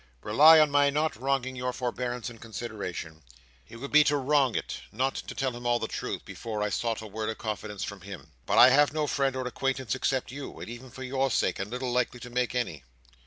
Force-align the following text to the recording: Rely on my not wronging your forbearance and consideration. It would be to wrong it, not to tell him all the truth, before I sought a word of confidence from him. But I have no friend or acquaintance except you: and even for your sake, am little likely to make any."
Rely 0.23 0.59
on 0.59 0.71
my 0.71 0.89
not 0.89 1.15
wronging 1.15 1.55
your 1.55 1.71
forbearance 1.71 2.27
and 2.27 2.41
consideration. 2.41 3.21
It 3.69 3.75
would 3.75 3.91
be 3.91 4.03
to 4.05 4.17
wrong 4.17 4.55
it, 4.55 4.81
not 4.91 5.13
to 5.13 5.35
tell 5.35 5.51
him 5.51 5.67
all 5.67 5.77
the 5.77 5.87
truth, 5.87 6.25
before 6.25 6.63
I 6.63 6.69
sought 6.71 7.01
a 7.03 7.05
word 7.07 7.29
of 7.29 7.37
confidence 7.37 7.83
from 7.83 8.01
him. 8.01 8.31
But 8.47 8.57
I 8.57 8.71
have 8.71 8.93
no 8.93 9.05
friend 9.05 9.35
or 9.35 9.45
acquaintance 9.45 9.93
except 9.93 10.31
you: 10.31 10.59
and 10.59 10.67
even 10.71 10.89
for 10.89 11.03
your 11.03 11.29
sake, 11.29 11.59
am 11.59 11.69
little 11.69 11.91
likely 11.91 12.19
to 12.21 12.31
make 12.31 12.55
any." 12.55 12.83